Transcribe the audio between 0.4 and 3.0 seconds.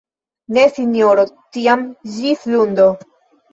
Ne Sinjoro tiam ĝis lundo!